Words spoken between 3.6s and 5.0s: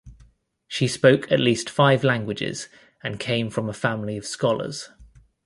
a family of scholars.